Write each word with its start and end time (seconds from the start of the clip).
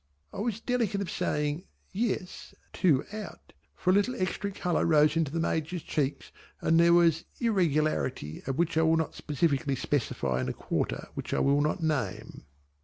I 0.33 0.39
was 0.39 0.59
delicate 0.59 0.99
of 0.99 1.11
saying 1.11 1.65
"Yes" 1.91 2.55
too 2.73 3.05
out, 3.13 3.53
for 3.75 3.91
a 3.91 3.93
little 3.93 4.19
extra 4.19 4.49
colour 4.49 4.83
rose 4.83 5.15
into 5.15 5.31
the 5.31 5.39
Major's 5.39 5.83
cheeks 5.83 6.31
and 6.59 6.79
there 6.79 6.91
was 6.95 7.25
irregularity 7.39 8.39
which 8.47 8.79
I 8.79 8.81
will 8.81 8.97
not 8.97 9.21
particularly 9.27 9.75
specify 9.75 10.41
in 10.41 10.49
a 10.49 10.53
quarter 10.53 11.09
which 11.13 11.35
I 11.35 11.39
will 11.39 11.61
not 11.61 11.83
name. 11.83 12.45